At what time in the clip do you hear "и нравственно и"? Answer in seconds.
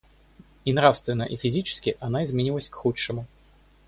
0.65-1.35